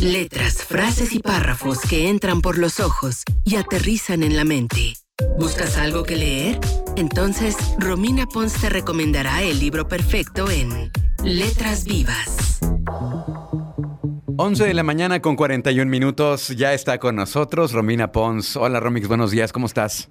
Letras, 0.00 0.64
frases 0.64 1.12
y 1.12 1.18
párrafos 1.20 1.80
que 1.80 2.08
entran 2.08 2.40
por 2.40 2.58
los 2.58 2.80
ojos 2.80 3.22
y 3.44 3.56
aterrizan 3.56 4.22
en 4.22 4.36
la 4.36 4.44
mente. 4.44 4.94
¿Buscas 5.38 5.76
algo 5.76 6.04
que 6.04 6.16
leer? 6.16 6.58
Entonces, 6.96 7.56
Romina 7.78 8.26
Pons 8.26 8.52
te 8.60 8.68
recomendará 8.68 9.42
el 9.42 9.58
libro 9.58 9.88
perfecto 9.88 10.50
en 10.50 10.90
Letras 11.24 11.84
Vivas. 11.84 12.60
11 14.36 14.64
de 14.64 14.74
la 14.74 14.84
mañana 14.84 15.20
con 15.20 15.34
41 15.34 15.90
minutos. 15.90 16.48
Ya 16.48 16.74
está 16.74 16.98
con 16.98 17.16
nosotros 17.16 17.72
Romina 17.72 18.12
Pons. 18.12 18.56
Hola 18.56 18.78
Romix, 18.78 19.08
buenos 19.08 19.30
días, 19.32 19.52
¿cómo 19.52 19.66
estás? 19.66 20.08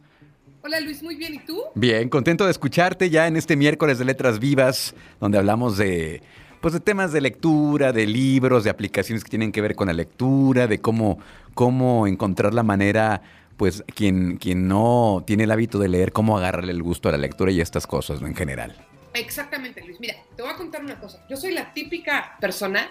Hola 0.64 0.82
Luis, 0.82 1.02
muy 1.02 1.16
bien, 1.16 1.36
¿y 1.36 1.40
tú? 1.40 1.62
Bien, 1.76 2.10
contento 2.10 2.44
de 2.44 2.52
escucharte 2.52 3.10
ya 3.10 3.28
en 3.28 3.38
este 3.38 3.56
miércoles 3.56 4.00
de 4.00 4.06
Letras 4.06 4.40
Vivas, 4.40 4.96
donde 5.22 5.38
hablamos 5.38 5.78
de 5.78 6.22
pues 6.62 6.74
de 6.74 6.80
temas 6.80 7.12
de 7.12 7.22
lectura, 7.22 7.94
de 7.94 8.06
libros, 8.06 8.64
de 8.64 8.70
aplicaciones 8.70 9.24
que 9.24 9.30
tienen 9.30 9.52
que 9.52 9.62
ver 9.62 9.76
con 9.76 9.88
la 9.88 9.94
lectura, 9.94 10.68
de 10.68 10.80
cómo, 10.80 11.20
cómo 11.54 12.08
encontrar 12.08 12.54
la 12.54 12.64
manera, 12.64 13.22
pues 13.58 13.84
quien, 13.96 14.38
quien 14.38 14.68
no 14.68 15.24
tiene 15.26 15.44
el 15.44 15.52
hábito 15.52 15.80
de 15.80 15.90
leer, 15.90 16.12
cómo 16.12 16.38
agarrarle 16.38 16.72
el 16.72 16.84
gusto 16.84 17.10
a 17.10 17.12
la 17.12 17.18
lectura 17.18 17.52
y 17.52 17.62
estas 17.62 17.88
cosas 17.88 18.22
en 18.22 18.36
general. 18.36 18.76
Exactamente, 19.14 19.82
Luis. 19.84 20.00
Mira, 20.00 20.16
te 20.36 20.42
voy 20.42 20.52
a 20.52 20.56
contar 20.56 20.84
una 20.84 21.00
cosa. 21.00 21.26
Yo 21.30 21.38
soy 21.38 21.52
la 21.52 21.74
típica 21.74 22.38
persona 22.40 22.90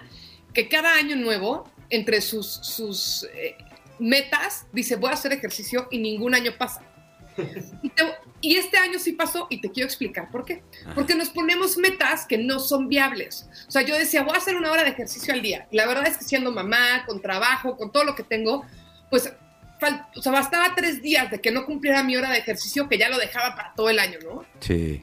que 0.52 0.68
cada 0.68 0.95
año 0.95 1.16
nuevo, 1.16 1.70
entre 1.90 2.20
sus, 2.20 2.46
sus 2.46 3.28
eh, 3.34 3.56
metas, 3.98 4.66
dice, 4.73 4.96
voy 4.96 5.10
a 5.10 5.14
hacer 5.14 5.32
ejercicio 5.32 5.88
y 5.90 5.98
ningún 5.98 6.34
año 6.34 6.52
pasa. 6.59 6.82
Y, 8.40 8.56
este 8.56 8.76
año 8.76 8.98
sí 8.98 9.12
pasó 9.12 9.46
y 9.50 9.60
te 9.60 9.70
quiero 9.70 9.86
explicar 9.86 10.30
por 10.30 10.45
qué. 10.45 10.62
Porque 10.95 11.14
nos 11.14 11.30
ponemos 11.30 11.76
metas 11.78 12.26
que 12.26 12.38
no 12.38 12.60
son 12.60 12.88
viables. 12.88 13.48
O 13.66 13.70
sea, 13.70 13.82
yo 13.82 13.96
decía, 13.96 14.22
voy 14.22 14.34
a 14.34 14.38
hacer 14.38 14.56
una 14.56 14.70
hora 14.70 14.84
de 14.84 14.90
ejercicio 14.90 15.34
al 15.34 15.42
día. 15.42 15.66
Y 15.70 15.76
la 15.76 15.86
verdad 15.86 16.06
es 16.06 16.18
que 16.18 16.24
siendo 16.24 16.52
mamá, 16.52 17.04
con 17.06 17.20
trabajo, 17.20 17.76
con 17.76 17.90
todo 17.90 18.04
lo 18.04 18.14
que 18.14 18.22
tengo, 18.22 18.64
pues 19.10 19.32
o 20.14 20.22
sea, 20.22 20.32
bastaba 20.32 20.74
tres 20.74 21.02
días 21.02 21.30
de 21.30 21.40
que 21.40 21.51
no 21.51 21.66
cumpliera 21.66 22.02
mi 22.02 22.16
hora 22.16 22.30
de 22.30 22.38
ejercicio 22.38 22.88
que 22.88 22.98
ya 22.98 23.09
lo 23.09 23.18
dejaba 23.18 23.54
para 23.54 23.74
todo 23.74 23.90
el 23.90 23.98
año, 23.98 24.18
¿no? 24.24 24.45
Sí. 24.60 25.02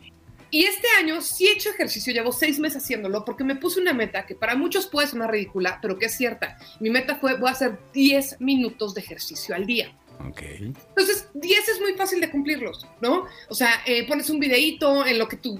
Y 0.49 0.65
este 0.65 0.87
año 0.99 1.19
sí 1.21 1.47
he 1.47 1.53
hecho 1.53 1.71
ejercicio, 1.71 2.13
llevo 2.13 2.31
seis 2.31 2.59
meses 2.59 2.83
haciéndolo 2.83 3.25
porque 3.25 3.43
me 3.43 3.55
puse 3.55 3.81
una 3.81 3.91
meta 3.91 4.27
que 4.27 4.35
para 4.35 4.55
muchos 4.55 4.85
puede 4.85 5.07
sonar 5.07 5.31
ridícula, 5.31 5.79
pero 5.81 5.97
que 5.97 6.05
es 6.05 6.15
cierta. 6.15 6.59
Mi 6.79 6.91
meta 6.91 7.15
fue, 7.15 7.35
voy 7.37 7.49
a 7.49 7.53
hacer 7.53 7.79
10 7.91 8.39
minutos 8.39 8.93
de 8.93 9.01
ejercicio 9.01 9.55
al 9.55 9.65
día. 9.65 9.91
Entonces, 10.19 11.27
10 11.33 11.69
es 11.69 11.81
muy 11.81 11.93
fácil 11.93 12.21
de 12.21 12.29
cumplirlos, 12.29 12.87
¿no? 13.01 13.25
O 13.49 13.55
sea, 13.55 13.81
eh, 13.85 14.07
pones 14.07 14.29
un 14.29 14.39
videíto 14.39 15.05
en 15.05 15.19
lo 15.19 15.27
que 15.27 15.37
tus, 15.37 15.59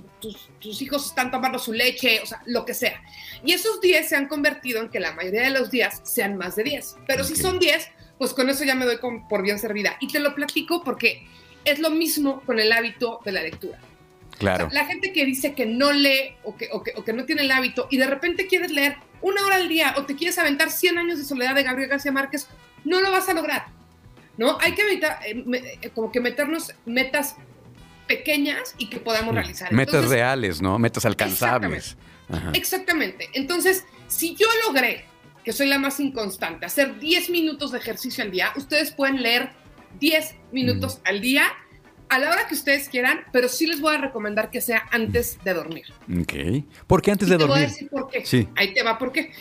tus, 0.60 0.82
hijos 0.82 1.08
están 1.08 1.32
tomando 1.32 1.60
su 1.60 1.74
leche, 1.74 2.22
o 2.22 2.26
sea, 2.26 2.42
lo 2.46 2.66
que 2.66 2.74
sea. 2.74 3.02
Y 3.44 3.54
esos 3.54 3.82
10 3.82 4.08
se 4.08 4.16
han 4.16 4.28
convertido 4.28 4.82
en 4.82 4.90
que 4.90 5.00
la 5.00 5.14
mayoría 5.14 5.44
de 5.44 5.50
los 5.50 5.70
días 5.70 6.02
sean 6.04 6.38
más 6.38 6.56
de 6.56 6.64
10. 6.64 6.98
Pero 7.08 7.24
si 7.24 7.36
son 7.36 7.60
10, 7.60 7.90
pues 8.18 8.34
con 8.34 8.50
eso 8.50 8.64
ya 8.64 8.76
me 8.76 8.86
doy 8.86 8.98
por 9.30 9.42
bien 9.42 9.60
servida. 9.60 9.98
Y 10.00 10.08
te 10.08 10.20
lo 10.20 10.34
platico 10.36 10.84
porque 10.84 11.28
es 11.66 11.80
lo 11.80 11.90
mismo 11.90 12.42
con 12.46 12.60
el 12.60 12.72
hábito 12.72 13.20
de 13.26 13.32
la 13.32 13.44
lectura. 13.44 13.80
Claro. 14.40 14.68
la 14.72 14.86
gente 14.86 15.14
que 15.14 15.26
dice 15.26 15.54
que 15.54 15.68
no 15.68 15.92
lee 15.92 16.36
o 16.44 16.58
que, 16.58 16.68
o 16.72 16.82
que, 16.82 16.92
o 16.96 17.04
que 17.04 17.14
no 17.14 17.24
tiene 17.24 17.44
el 17.44 17.52
hábito 17.52 17.88
y 17.92 17.98
de 17.98 18.08
repente 18.08 18.48
quieres 18.48 18.72
leer 18.72 18.98
una 19.22 19.46
hora 19.46 19.58
al 19.58 19.70
día 19.70 19.94
o 19.96 20.06
te 20.06 20.16
quieres 20.16 20.40
aventar 20.40 20.72
100 20.72 20.98
años 20.98 21.20
de 21.20 21.24
soledad 21.24 21.54
de 21.54 21.62
Gabriel 21.62 21.92
García 21.92 22.12
Márquez, 22.12 22.48
no 22.84 23.00
lo 23.00 23.12
vas 23.12 23.30
a 23.30 23.36
lograr 23.36 23.68
¿no? 24.38 24.58
Hay 24.60 24.74
que 24.74 24.82
evitar, 24.82 25.20
eh, 25.26 25.78
eh, 25.82 25.90
como 25.94 26.12
que 26.12 26.20
meternos 26.20 26.72
metas 26.86 27.36
pequeñas 28.08 28.76
y 28.78 28.90
que 28.90 29.00
podamos 29.00 29.34
realizar. 29.34 29.72
Metas 29.72 30.08
reales, 30.08 30.62
¿no? 30.62 30.78
Metas 30.80 31.06
alcanzables. 31.06 31.98
Exactamente. 32.28 32.60
exactamente. 32.60 33.30
Entonces, 33.34 33.86
si 34.08 34.36
yo 34.36 34.48
logré, 34.68 35.06
que 35.44 35.52
soy 35.52 35.68
la 35.68 35.78
más 35.78 36.00
inconstante, 36.00 36.66
hacer 36.66 37.00
10 37.00 37.30
minutos 37.30 37.72
de 37.72 37.78
ejercicio 37.78 38.24
al 38.24 38.32
día, 38.32 38.54
ustedes 38.56 38.92
pueden 38.92 39.22
leer 39.22 39.52
10 40.00 40.36
minutos 40.52 40.98
mm. 40.98 41.08
al 41.08 41.22
día 41.22 41.44
a 42.10 42.20
la 42.20 42.30
hora 42.30 42.48
que 42.48 42.54
ustedes 42.54 42.90
quieran, 42.90 43.22
pero 43.32 43.50
sí 43.50 43.66
les 43.66 43.82
voy 43.82 43.96
a 43.96 43.98
recomendar 43.98 44.52
que 44.52 44.62
sea 44.62 44.84
antes 44.92 45.40
de 45.44 45.54
dormir. 45.54 45.86
Ok. 46.22 46.34
¿Por 46.86 47.02
qué 47.02 47.12
antes 47.12 47.28
de 47.28 47.38
dormir? 47.38 47.56
Te 47.56 47.60
voy 47.60 47.66
a 47.66 47.68
decir 47.68 47.90
por 47.90 48.10
qué. 48.10 48.26
Sí. 48.26 48.48
Ahí 48.56 48.74
te 48.74 48.84
va, 48.84 48.98
¿por 49.00 49.12
qué? 49.12 49.32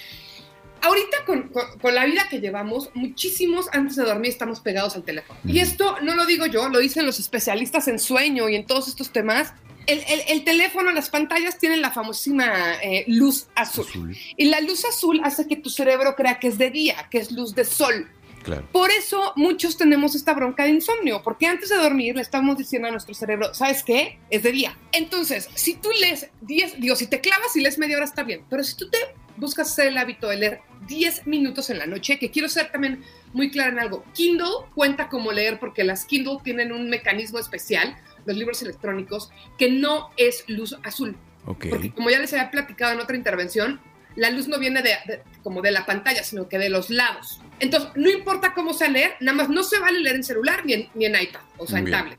Ahorita 0.83 1.25
con, 1.25 1.95
la 1.95 2.05
vida 2.05 2.27
que 2.29 2.41
llevamos, 2.41 2.91
muchísimos 2.95 3.69
antes 3.73 3.97
de 3.97 4.05
dormir 4.05 4.31
estamos 4.31 4.61
pegados 4.61 4.97
al 4.97 5.05
teléfono. 5.05 5.39
Y 5.45 5.61
esto 5.61 5.97
no 6.03 6.15
lo 6.15 6.27
digo 6.27 6.47
yo, 6.47 6.69
lo 6.69 6.79
dicen 6.81 7.07
los 7.07 7.19
especialistas 7.19 7.89
en 7.89 7.99
sueño 7.99 8.49
y 8.49 8.57
en 8.57 8.67
todos 8.67 8.89
estos 8.89 9.11
temas. 9.11 9.55
El, 9.87 10.45
teléfono, 10.45 10.93
las 10.93 11.11
pantallas 11.11 11.59
tienen 11.59 11.81
la 11.81 11.91
famosísima 11.91 12.75
eh, 12.83 13.05
luz 13.09 13.49
azul. 13.57 14.17
Y 14.37 14.45
la 14.45 14.61
luz 14.61 14.85
azul 14.85 15.21
hace 15.25 15.49
que 15.49 15.57
tu 15.57 15.71
cerebro 15.71 16.15
crea 16.15 16.39
que 16.39 16.49
es 16.49 16.59
de 16.59 16.71
día, 16.71 17.09
que 17.11 17.19
es 17.19 17.33
luz 17.33 17.55
de 17.55 17.65
sol. 17.65 18.09
Claro. 18.45 18.67
Por 18.73 18.91
eso 18.91 19.33
muchos 19.37 19.77
tenemos 19.77 20.15
esta 20.15 20.35
bronca 20.35 20.65
de 20.65 20.71
insomnio, 20.71 21.23
porque 21.23 21.47
antes 21.47 21.69
de 21.69 21.77
dormir 21.77 22.17
le 22.17 22.23
estamos 22.23 22.59
diciendo 22.59 22.89
a 22.89 22.91
nuestro 22.91 23.15
cerebro, 23.15 23.55
¿sabes 23.55 23.83
qué? 23.85 24.19
Es 24.31 24.43
de 24.43 24.53
día. 24.53 24.77
Entonces, 24.93 25.49
si 25.55 25.75
tú 25.75 25.91
lees 26.01 26.29
10, 26.43 26.81
digo, 26.81 26.97
si 26.97 27.07
te 27.07 27.21
clavas 27.21 27.55
y 27.57 27.61
lees 27.61 27.79
media 27.79 27.97
hora 27.97 28.05
está 28.05 28.25
bien, 28.25 28.45
pero 28.51 28.65
si 28.65 28.77
tú 28.77 28.89
te 28.91 28.99
buscas 29.37 29.71
hacer 29.71 29.89
el 29.89 29.99
hábito 29.99 30.29
de 30.29 30.37
leer 30.37 30.61
10 30.87 31.27
minutos 31.27 31.71
en 31.71 31.79
la 31.79 31.87
noche, 31.87 32.19
que 32.19 32.31
quiero 32.31 32.49
ser 32.49 32.71
también 32.71 33.03
muy 33.33 33.51
clara 33.51 33.71
en 33.71 33.79
algo. 33.79 34.05
Kindle 34.15 34.67
cuenta 34.75 35.09
como 35.09 35.33
leer 35.33 35.59
porque 35.59 35.85
las 35.85 36.05
Kindle 36.05 36.39
tienen 36.43 36.73
un 36.73 36.89
mecanismo 36.89 37.39
especial, 37.39 37.97
los 38.27 38.37
libros 38.37 38.63
electrónicos, 38.63 39.31
que 39.59 39.71
no 39.71 40.11
es 40.17 40.45
luz 40.49 40.77
azul. 40.83 41.17
Porque 41.45 41.93
como 41.93 42.11
ya 42.11 42.19
les 42.19 42.33
había 42.33 42.51
platicado 42.51 42.93
en 42.93 43.01
otra 43.01 43.17
intervención, 43.17 43.81
la 44.15 44.31
luz 44.31 44.47
no 44.47 44.59
viene 44.59 44.83
de, 44.83 45.23
como 45.43 45.63
de 45.63 45.71
la 45.71 45.87
pantalla, 45.87 46.23
sino 46.23 46.49
que 46.49 46.59
de 46.59 46.69
los 46.69 46.91
lados. 46.91 47.41
Entonces, 47.59 47.91
no 47.95 48.11
importa 48.11 48.55
cómo 48.55 48.75
sea 48.75 48.89
leer, 48.89 49.15
nada 49.21 49.37
más 49.37 49.49
no 49.49 49.63
se 49.63 49.79
vale 49.79 50.01
leer 50.01 50.17
en 50.17 50.25
celular 50.25 50.65
ni 50.65 50.75
en, 50.75 50.89
ni 50.95 51.07
en 51.07 51.21
iPad, 51.21 51.41
o 51.57 51.67
sea, 51.67 51.79
en 51.79 51.91
tablet. 51.91 52.19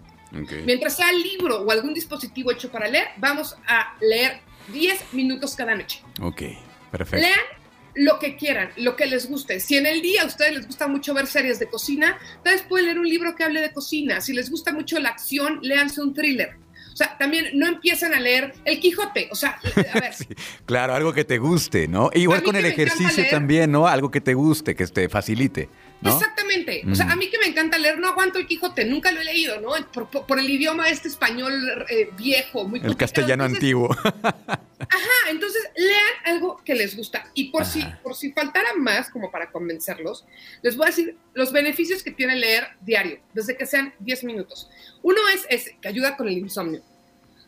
Mientras 0.66 0.96
sea 0.96 1.12
libro 1.12 1.62
o 1.62 1.72
algún 1.72 1.94
dispositivo 1.94 2.52
hecho 2.52 2.72
para 2.72 2.88
leer, 2.88 3.10
vamos 3.18 3.56
a 3.68 3.96
leer 4.02 4.40
10 4.72 5.14
minutos 5.14 5.56
cada 5.56 5.76
noche. 5.76 6.02
Ok. 6.22 6.42
Perfecto. 6.94 7.26
Lean 7.26 7.40
lo 7.96 8.20
que 8.20 8.36
quieran, 8.36 8.70
lo 8.78 8.96
que 8.96 9.08
les 9.08 9.28
guste. 9.28 9.60
Si 9.60 9.76
en 9.76 9.88
el 9.88 10.02
día 10.02 10.22
a 10.22 10.26
ustedes 10.26 10.54
les 10.54 10.68
gusta 10.68 10.88
mucho 10.88 11.14
ver 11.14 11.26
series 11.26 11.58
de 11.60 11.68
cocina, 11.68 12.20
entonces 12.38 12.62
pueden 12.62 12.86
leer 12.86 13.00
un 13.00 13.10
libro 13.10 13.36
que 13.36 13.44
hable 13.44 13.62
de 13.62 13.74
cocina. 13.74 14.22
Si 14.22 14.32
les 14.34 14.50
gusta 14.52 14.72
mucho 14.72 15.00
la 15.00 15.10
acción, 15.10 15.60
léanse 15.64 16.02
un 16.02 16.14
thriller. 16.14 16.58
O 16.94 16.96
sea, 16.96 17.18
también 17.18 17.48
no 17.56 17.66
empiecen 17.68 18.14
a 18.14 18.20
leer 18.20 18.54
El 18.66 18.80
Quijote. 18.80 19.28
O 19.32 19.36
sea, 19.36 19.60
a 19.94 20.00
ver. 20.00 20.14
claro, 20.66 20.94
algo 20.94 21.12
que 21.12 21.26
te 21.26 21.40
guste, 21.40 21.88
¿no? 21.88 22.12
Igual 22.14 22.44
con 22.44 22.56
el 22.56 22.66
ejercicio 22.66 23.26
también, 23.32 23.72
¿no? 23.72 23.88
Algo 23.88 24.12
que 24.12 24.22
te 24.22 24.36
guste, 24.36 24.76
que 24.76 24.86
te 24.86 25.10
facilite. 25.10 25.70
Exactamente. 26.04 26.84
O 26.92 26.94
sea, 26.94 27.12
a 27.12 27.16
mí 27.16 27.30
que 27.30 27.40
me 27.40 27.48
encanta 27.48 27.80
leer, 27.80 27.98
no 27.98 28.10
aguanto 28.10 28.38
el 28.38 28.46
Quijote, 28.46 28.86
nunca 28.86 29.12
lo 29.12 29.22
he 29.22 29.24
leído, 29.24 29.60
¿no? 29.60 29.72
Por, 29.92 30.40
el 30.40 30.50
idioma 30.50 30.90
este 30.90 31.08
español 31.08 31.54
eh, 31.90 32.10
viejo, 32.16 32.68
muy 32.68 32.80
El 32.84 32.96
castellano 32.96 33.44
antiguo. 33.44 33.90
ajá, 34.90 35.30
entonces 35.30 35.64
lean 35.76 36.36
algo 36.36 36.62
que 36.64 36.76
les 36.76 36.96
gusta. 36.96 37.30
Y 37.34 37.52
por 37.52 37.66
si, 37.66 37.84
por 38.02 38.16
si 38.16 38.32
faltara 38.32 38.74
más, 38.76 39.10
como 39.10 39.32
para 39.32 39.52
convencerlos, 39.52 40.26
les 40.62 40.76
voy 40.76 40.86
a 40.86 40.90
decir 40.90 41.18
los 41.34 41.52
beneficios 41.52 42.04
que 42.04 42.12
tiene 42.12 42.36
leer 42.36 42.68
diario, 42.82 43.20
desde 43.34 43.58
que 43.58 43.66
sean 43.66 43.94
10 44.00 44.24
minutos. 44.24 44.70
Uno 45.02 45.20
es 45.34 45.46
ese, 45.50 45.78
que 45.82 45.88
ayuda 45.88 46.18
con 46.18 46.28
el 46.28 46.38
insomnio 46.38 46.82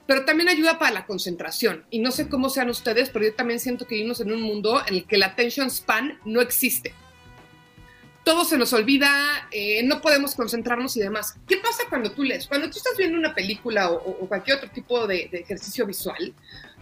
pero 0.07 0.23
también 0.23 0.49
ayuda 0.49 0.77
para 0.77 0.91
la 0.91 1.07
concentración. 1.07 1.83
Y 1.89 1.97
no 1.97 2.11
sé 2.11 2.29
cómo 2.29 2.51
sean 2.51 2.69
ustedes, 2.69 3.09
pero 3.09 3.25
yo 3.25 3.33
también 3.33 3.59
siento 3.59 3.87
que 3.87 3.95
vivimos 3.95 4.21
en 4.21 4.31
un 4.31 4.39
mundo 4.39 4.83
en 4.85 4.93
el 4.93 5.07
que 5.07 5.17
la 5.17 5.25
attention 5.25 5.71
span 5.71 6.19
no 6.25 6.41
existe 6.41 6.93
todo 8.25 8.43
se 8.43 8.57
nos 8.57 8.73
olvida, 8.73 9.47
eh, 9.51 9.83
no 9.83 10.01
podemos 10.01 10.35
concentrarnos 10.35 10.97
y 10.97 10.99
demás. 10.99 11.35
¿Qué 11.47 11.57
pasa 11.57 11.83
cuando 11.87 12.11
tú 12.11 12.23
lees? 12.23 12.47
Cuando 12.47 12.69
tú 12.69 12.77
estás 12.77 12.97
viendo 12.97 13.17
una 13.17 13.35
película 13.35 13.91
o, 13.91 14.27
cualquier 14.27 14.57
otro 14.57 14.69
tipo 14.71 15.05
de, 15.07 15.29
ejercicio 15.31 15.85
visual, 15.85 16.33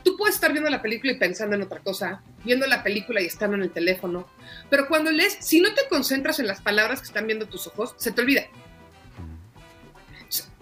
tú 0.04 0.18
puedes 0.18 0.36
estar 0.36 0.52
viendo 0.52 0.70
la 0.70 0.82
película 0.82 1.14
y 1.14 1.18
pensando 1.18 1.56
en 1.56 1.62
otra 1.62 1.80
cosa, 1.80 2.22
viendo 2.44 2.68
la 2.68 2.84
película 2.84 3.22
y 3.22 3.26
estando 3.26 3.56
en 3.56 3.64
el 3.64 3.72
teléfono, 3.72 4.28
pero 4.70 4.88
cuando 4.88 5.12
lees, 5.12 5.38
si 5.40 5.62
no 5.62 5.74
te 5.74 5.88
concentras 5.90 6.40
en 6.40 6.48
las 6.48 6.62
palabras 6.62 7.02
que 7.02 7.08
están 7.08 7.26
viendo 7.26 7.48
tus 7.48 7.68
ojos, 7.68 7.96
se 7.98 8.12
te 8.12 8.22
olvida. 8.22 8.44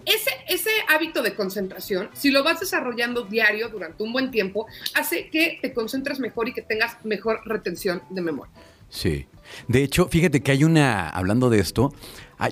Ese, 0.04 0.70
hábito 0.88 1.22
de 1.22 1.34
concentración, 1.34 2.10
si 2.12 2.30
lo 2.30 2.42
vas 2.42 2.60
desarrollando 2.60 3.22
diario 3.22 3.68
durante 3.68 4.02
un 4.02 4.12
buen 4.12 4.30
tiempo, 4.30 4.66
hace 4.94 5.30
que 5.30 5.58
te 5.62 5.72
concentres 5.72 6.18
mejor 6.18 6.48
y 6.48 6.52
que 6.52 6.62
tengas 6.62 7.02
mejor 7.04 7.40
retención 7.44 8.02
de 8.10 8.20
memoria. 8.20 8.52
Sí. 8.88 9.26
De 9.68 9.82
hecho, 9.82 10.08
fíjate 10.08 10.42
que 10.42 10.50
hay 10.50 10.64
una, 10.64 11.08
hablando 11.08 11.50
de 11.50 11.60
esto, 11.60 11.94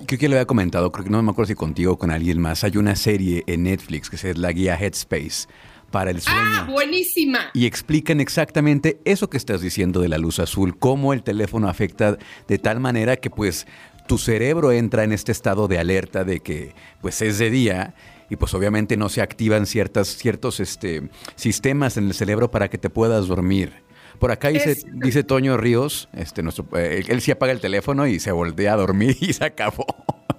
creo 0.07 0.19
que 0.19 0.29
lo 0.29 0.35
había 0.35 0.45
comentado, 0.45 0.91
creo 0.91 1.03
que 1.03 1.11
no 1.11 1.21
me 1.21 1.31
acuerdo 1.31 1.49
si 1.49 1.55
contigo 1.55 1.93
o 1.93 1.97
con 1.97 2.09
alguien 2.09 2.39
más, 2.39 2.63
hay 2.63 2.77
una 2.77 2.95
serie 2.95 3.43
en 3.47 3.63
Netflix 3.63 4.09
que 4.09 4.15
es 4.15 4.37
la 4.37 4.51
guía 4.51 4.75
Headspace 4.75 5.47
para 5.91 6.09
el 6.11 6.21
sueño. 6.21 6.39
¡Ah, 6.41 6.67
buenísima! 6.69 7.51
Y 7.53 7.65
explican 7.65 8.19
exactamente 8.21 8.99
eso 9.05 9.29
que 9.29 9.37
estás 9.37 9.61
diciendo 9.61 10.01
de 10.01 10.09
la 10.09 10.17
luz 10.17 10.39
azul, 10.39 10.77
cómo 10.79 11.13
el 11.13 11.21
teléfono 11.23 11.67
afecta 11.67 12.17
de 12.47 12.57
tal 12.57 12.79
manera 12.79 13.17
que 13.17 13.29
pues 13.29 13.67
tu 14.07 14.17
cerebro 14.17 14.71
entra 14.71 15.03
en 15.03 15.11
este 15.11 15.31
estado 15.31 15.67
de 15.67 15.77
alerta 15.77 16.23
de 16.23 16.39
que 16.39 16.73
pues 17.01 17.21
es 17.21 17.37
de 17.37 17.49
día 17.49 17.93
y 18.29 18.35
pues 18.37 18.53
obviamente 18.53 18.97
no 18.97 19.09
se 19.09 19.21
activan 19.21 19.65
ciertas, 19.65 20.07
ciertos 20.07 20.59
este, 20.59 21.09
sistemas 21.35 21.97
en 21.97 22.07
el 22.07 22.13
cerebro 22.13 22.49
para 22.49 22.69
que 22.69 22.77
te 22.77 22.89
puedas 22.89 23.27
dormir 23.27 23.73
Por 24.19 24.31
acá 24.31 24.47
dice, 24.49 24.71
Es- 24.71 24.85
dice 24.93 25.23
Toño 25.23 25.57
Ríos, 25.57 26.07
este, 26.13 26.41
nuestro, 26.43 26.65
eh, 26.77 27.03
él 27.07 27.21
sí 27.21 27.31
apaga 27.31 27.51
el 27.51 27.59
teléfono 27.59 28.07
y 28.07 28.19
se 28.19 28.31
voltea 28.31 28.73
a 28.73 28.77
dormir 28.77 29.17
y 29.21 29.33
se 29.33 29.43
acabó. 29.45 29.85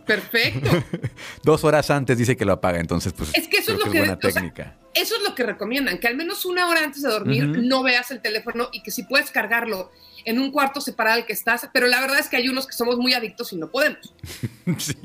Perfecto. 0.06 0.70
Dos 1.43 1.64
horas 1.64 1.90
antes 1.90 2.19
dice 2.19 2.37
que 2.37 2.44
lo 2.44 2.52
apaga, 2.52 2.81
entonces 2.81 3.12
pues 3.12 3.31
Es 3.34 3.49
que 3.49 3.58
eso 3.58 3.72
es 3.72 3.78
lo 3.78 3.84
que 3.90 3.99
es 3.99 4.06
buena 4.06 4.14
o 4.14 4.20
sea, 4.20 4.31
técnica. 4.32 4.76
eso 4.94 5.16
es 5.16 5.22
lo 5.22 5.34
que 5.34 5.44
recomiendan, 5.44 5.99
que 5.99 6.08
al 6.08 6.16
menos 6.16 6.44
una 6.44 6.69
hora 6.69 6.84
antes 6.84 7.02
de 7.02 7.08
dormir 7.08 7.46
no 7.46 7.82
veas 7.82 8.10
el 8.10 8.20
teléfono 8.20 8.69
y 8.72 8.82
que 8.82 8.90
si 8.90 9.04
puedes 9.04 9.31
cargarlo 9.31 9.90
en 10.25 10.38
un 10.38 10.50
cuarto 10.52 10.81
separado 10.81 11.16
al 11.16 11.26
que 11.26 11.32
estás, 11.32 11.69
pero 11.72 11.87
la 11.88 12.00
verdad 12.00 12.19
es 12.19 12.28
que 12.28 12.37
hay 12.37 12.49
unos 12.49 12.66
que 12.66 12.72
somos 12.75 12.96
muy 12.96 13.12
adictos 13.14 13.52
y 13.52 13.56
no 13.56 13.70
podemos. 13.70 14.14
Sí. 14.78 14.96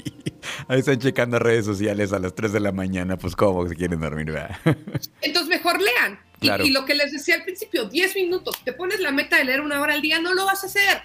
Ahí 0.67 0.79
están 0.79 0.99
checando 0.99 1.39
redes 1.39 1.65
sociales 1.65 2.13
a 2.13 2.19
las 2.19 2.33
3 2.35 2.53
de 2.53 2.59
la 2.59 2.71
mañana, 2.71 3.17
pues 3.17 3.35
cómo 3.35 3.67
se 3.67 3.75
quieren 3.75 3.99
dormir, 3.99 4.31
¿verdad? 4.31 4.55
Entonces 5.21 5.49
mejor 5.49 5.81
lean. 5.81 6.19
Y, 6.39 6.45
Claro. 6.47 6.65
y 6.65 6.69
lo 6.71 6.85
que 6.85 6.93
les 6.93 7.11
decía 7.11 7.35
al 7.35 7.43
principio, 7.43 7.85
10 7.85 8.15
minutos, 8.15 8.55
te 8.63 8.71
pones 8.71 8.99
la 8.99 9.11
meta 9.11 9.37
de 9.37 9.45
leer 9.45 9.61
una 9.61 9.81
hora 9.81 9.95
al 9.95 10.01
día, 10.01 10.19
no 10.21 10.33
lo 10.35 10.45
vas 10.45 10.63
a 10.63 10.67
hacer. 10.67 11.01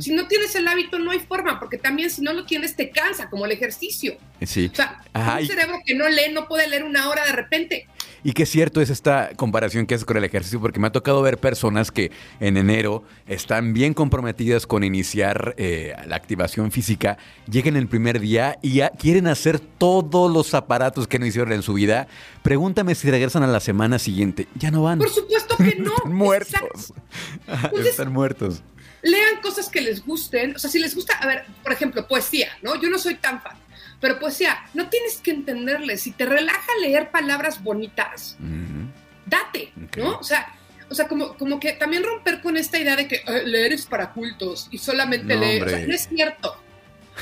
Si 0.00 0.12
no 0.12 0.26
tienes 0.28 0.54
el 0.56 0.68
hábito, 0.68 0.98
no 0.98 1.10
hay 1.10 1.20
forma, 1.20 1.58
porque 1.58 1.78
también 1.78 2.10
si 2.10 2.20
no 2.20 2.34
lo 2.34 2.44
tienes, 2.44 2.76
te 2.76 2.90
cansa, 2.90 3.30
como 3.30 3.46
el 3.46 3.52
ejercicio. 3.52 4.16
Sí. 4.42 4.70
O 4.70 4.76
sea, 4.76 5.02
un 5.14 5.46
cerebro 5.46 5.78
que 5.86 5.94
no 5.94 6.06
lee 6.08 6.32
no 6.32 6.46
puede 6.46 6.68
leer 6.68 6.84
una 6.84 7.08
hora 7.08 7.24
de 7.24 7.32
repente. 7.32 7.86
Y 8.26 8.32
qué 8.32 8.46
cierto 8.46 8.80
es 8.80 8.88
esta 8.88 9.30
comparación 9.36 9.86
que 9.86 9.94
haces 9.94 10.06
con 10.06 10.16
el 10.16 10.24
ejercicio, 10.24 10.58
porque 10.58 10.80
me 10.80 10.86
ha 10.86 10.92
tocado 10.92 11.20
ver 11.20 11.36
personas 11.36 11.90
que 11.90 12.10
en 12.40 12.56
enero 12.56 13.04
están 13.26 13.74
bien 13.74 13.92
comprometidas 13.92 14.66
con 14.66 14.82
iniciar 14.82 15.54
eh, 15.58 15.94
la 16.06 16.16
activación 16.16 16.72
física, 16.72 17.18
llegan 17.50 17.76
el 17.76 17.86
primer 17.86 18.20
día 18.20 18.58
y 18.62 18.74
ya 18.76 18.88
quieren 18.90 19.26
hacer 19.26 19.60
todos 19.60 20.32
los 20.32 20.54
aparatos 20.54 21.06
que 21.06 21.18
no 21.18 21.26
hicieron 21.26 21.52
en 21.52 21.62
su 21.62 21.74
vida. 21.74 22.06
Pregúntame 22.44 22.94
si 22.94 23.10
regresan 23.10 23.42
a 23.42 23.46
la 23.46 23.58
semana 23.58 23.98
siguiente. 23.98 24.46
Ya 24.54 24.70
no 24.70 24.82
van. 24.82 24.98
Por 24.98 25.08
supuesto 25.08 25.56
que 25.56 25.76
no. 25.76 25.90
Están 25.96 26.12
muertos. 26.12 26.92
Entonces- 27.48 27.86
Están 27.86 28.12
muertos. 28.12 28.62
lean 29.02 29.40
cosas 29.42 29.70
que 29.70 29.80
les 29.80 30.04
gusten. 30.04 30.54
O 30.54 30.58
sea, 30.58 30.68
si 30.70 30.78
les 30.78 30.94
gusta, 30.94 31.14
a 31.14 31.26
ver, 31.26 31.46
por 31.62 31.72
ejemplo, 31.72 32.06
poesía, 32.06 32.48
¿no? 32.62 32.78
Yo 32.80 32.90
no 32.90 32.98
soy 32.98 33.14
tan 33.14 33.40
fan, 33.40 33.56
pero 33.98 34.18
poesía, 34.18 34.58
no 34.74 34.90
tienes 34.90 35.16
que 35.16 35.30
entenderle. 35.30 35.96
Si 35.96 36.10
te 36.12 36.26
relaja 36.26 36.68
leer 36.82 37.10
palabras 37.10 37.62
bonitas, 37.62 38.36
date. 39.24 39.72
¿no? 39.96 40.18
O 40.18 40.22
sea, 40.22 40.54
o 40.90 40.94
sea 40.94 41.08
como, 41.08 41.36
como 41.38 41.58
que 41.58 41.72
también 41.72 42.02
romper 42.04 42.42
con 42.42 42.58
esta 42.58 42.78
idea 42.78 42.94
de 42.94 43.08
que 43.08 43.16
eh, 43.26 43.42
leer 43.46 43.72
es 43.72 43.86
para 43.86 44.12
cultos 44.12 44.68
y 44.70 44.76
solamente 44.76 45.34
No, 45.34 45.40
leer. 45.40 45.64
O 45.64 45.68
sea, 45.70 45.86
no 45.86 45.94
es 45.94 46.08
cierto. 46.08 46.56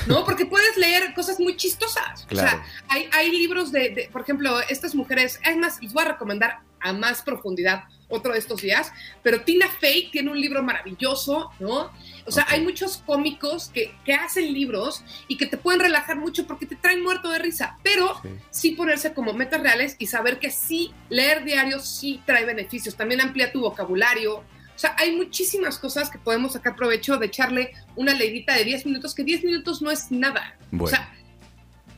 ¿No? 0.07 0.25
Porque 0.25 0.45
puedes 0.45 0.75
leer 0.77 1.13
cosas 1.13 1.39
muy 1.39 1.55
chistosas. 1.55 2.25
Claro. 2.27 2.47
O 2.47 2.51
sea, 2.51 2.65
hay, 2.89 3.07
hay 3.11 3.31
libros 3.31 3.71
de, 3.71 3.89
de, 3.89 4.09
por 4.11 4.21
ejemplo, 4.21 4.59
estas 4.69 4.95
mujeres, 4.95 5.39
además 5.45 5.77
les 5.81 5.93
voy 5.93 6.03
a 6.03 6.07
recomendar 6.09 6.59
a 6.79 6.91
más 6.93 7.21
profundidad 7.21 7.83
otro 8.09 8.33
de 8.33 8.39
estos 8.39 8.61
días, 8.61 8.91
pero 9.23 9.41
Tina 9.41 9.67
Fey 9.67 10.11
tiene 10.11 10.29
un 10.29 10.39
libro 10.39 10.61
maravilloso, 10.61 11.49
¿no? 11.59 11.91
O 12.25 12.31
sea, 12.31 12.45
hay 12.49 12.61
muchos 12.61 12.97
cómicos 13.05 13.69
que, 13.73 13.95
que 14.05 14.13
hacen 14.13 14.53
libros 14.53 15.03
y 15.27 15.37
que 15.37 15.47
te 15.47 15.57
pueden 15.57 15.79
relajar 15.79 16.17
mucho 16.17 16.45
porque 16.45 16.65
te 16.65 16.75
traen 16.75 17.01
muerto 17.01 17.29
de 17.29 17.39
risa, 17.39 17.77
pero 17.83 18.19
Sí. 18.21 18.29
sí 18.49 18.71
ponerse 18.71 19.13
como 19.13 19.33
metas 19.33 19.61
reales 19.61 19.95
y 19.97 20.07
saber 20.07 20.39
que 20.39 20.51
sí, 20.51 20.93
leer 21.09 21.43
diario 21.43 21.79
sí 21.79 22.21
trae 22.25 22.45
beneficios, 22.45 22.95
también 22.95 23.21
amplía 23.21 23.51
tu 23.51 23.61
vocabulario. 23.61 24.43
O 24.75 24.79
sea, 24.79 24.95
hay 24.97 25.15
muchísimas 25.15 25.77
cosas 25.77 26.09
que 26.09 26.17
podemos 26.17 26.53
sacar 26.53 26.75
provecho 26.75 27.17
de 27.17 27.27
echarle 27.27 27.73
una 27.95 28.13
leidita 28.13 28.55
de 28.55 28.63
10 28.63 28.85
minutos, 28.87 29.13
que 29.13 29.23
10 29.23 29.43
minutos 29.43 29.81
no 29.81 29.91
es 29.91 30.11
nada. 30.11 30.55
Bueno. 30.71 30.85
O 30.85 30.87
sea, 30.87 31.13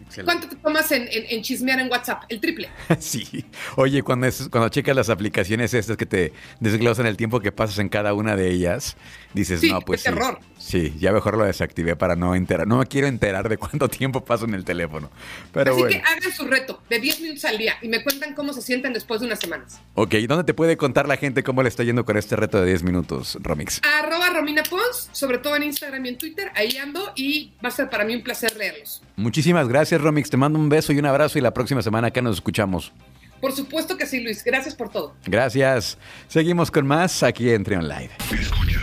Excelente. 0.08 0.24
¿cuánto 0.32 0.50
te 0.56 0.62
tomas 0.62 0.92
en, 0.92 1.04
en- 1.12 1.26
en 1.30 1.42
chismear 1.42 1.80
en 1.80 1.90
WhatsApp? 1.92 2.24
El 2.30 2.40
triple. 2.40 2.70
Sí. 3.00 3.46
Oye, 3.76 4.02
cuando, 4.04 4.28
es- 4.28 4.48
cuando 4.50 4.70
checas 4.70 4.96
las 4.96 5.10
aplicaciones 5.10 5.74
estas 5.74 5.98
que 5.98 6.06
te 6.06 6.34
desglosan 6.60 7.06
el 7.06 7.18
tiempo 7.18 7.40
que 7.40 7.52
pasas 7.52 7.80
en 7.80 7.90
cada 7.90 8.14
una 8.14 8.36
de 8.36 8.50
ellas, 8.52 8.96
dices, 9.34 9.60
Sí, 9.60 9.72
no, 9.72 9.82
pues 9.82 10.04
qué 10.04 10.10
sí. 10.10 10.14
terror. 10.16 10.40
Sí, 10.58 10.96
ya 11.00 11.12
mejor 11.12 11.38
lo 11.38 11.44
desactivé 11.46 11.96
para 11.96 12.16
no 12.16 12.34
enterar. 12.34 12.66
No 12.66 12.78
me 12.78 12.86
quiero 12.88 13.08
enterar 13.08 13.50
de 13.50 13.58
cuánto 13.58 13.88
tiempo 13.90 14.24
paso 14.24 14.46
en 14.46 14.54
el 14.54 14.64
teléfono. 14.64 15.10
Pero 15.52 15.72
Así 15.74 15.82
bueno. 15.82 15.96
que 15.98 16.02
hagan 16.04 16.32
su 16.32 16.46
reto 16.46 16.82
de 16.90 17.00
10 17.00 17.22
minutos 17.22 17.46
al 17.46 17.58
día 17.58 17.76
y 17.82 17.88
me 17.88 18.02
cuentan 18.04 18.34
cómo 18.34 18.54
se 18.54 18.62
sienten 18.62 18.94
después 18.94 19.20
de 19.22 19.28
unas 19.28 19.40
semanas. 19.40 19.80
Ok, 19.96 20.16
¿dónde 20.28 20.44
te 20.44 20.54
puede 20.54 20.78
contar 20.78 21.08
la 21.08 21.18
gente 21.18 21.44
cómo 21.44 21.62
le 21.62 21.70
está 21.70 21.84
yendo 21.84 22.06
con 22.06 22.18
este 22.18 22.36
reto 22.36 22.60
de 22.62 22.68
10 22.68 22.84
minutos, 22.84 23.38
Romix? 23.42 23.82
Arroba 24.00 24.30
Romina 24.30 24.64
Pons, 24.64 25.05
sobre 25.16 25.38
todo 25.38 25.56
en 25.56 25.64
Instagram 25.64 26.06
y 26.06 26.10
en 26.10 26.18
Twitter, 26.18 26.52
ahí 26.56 26.76
ando 26.78 27.14
y 27.16 27.54
va 27.64 27.70
a 27.70 27.72
ser 27.72 27.90
para 27.90 28.04
mí 28.04 28.14
un 28.16 28.22
placer 28.22 28.56
leerlos. 28.58 29.02
Muchísimas 29.16 29.68
gracias, 29.70 30.02
Romix. 30.02 30.30
Te 30.30 30.36
mando 30.36 30.60
un 30.60 30.68
beso 30.68 30.92
y 30.92 31.00
un 31.00 31.06
abrazo 31.06 31.40
y 31.40 31.42
la 31.42 31.54
próxima 31.54 31.82
semana 31.82 32.08
acá 32.08 32.22
nos 32.22 32.36
escuchamos. 32.36 32.92
Por 33.40 33.54
supuesto 33.54 33.98
que 33.98 34.06
sí, 34.06 34.20
Luis. 34.20 34.44
Gracias 34.44 34.76
por 34.76 34.90
todo. 34.90 35.16
Gracias. 35.26 35.98
Seguimos 36.28 36.70
con 36.70 36.86
más 36.86 37.24
aquí 37.24 37.50
en 37.50 37.64
Trion 37.64 37.88
Live. 37.88 38.12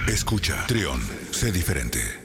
Escucha 0.08 0.64
Trión, 0.66 1.00
sé 1.30 1.52
diferente. 1.52 2.21